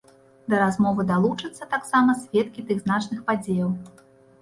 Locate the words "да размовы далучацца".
0.53-1.69